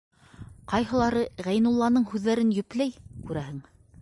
[0.71, 2.97] Ҡайһылары Ғәйнулланың һүҙҙәрен йөпләй,
[3.31, 3.63] күрәһең: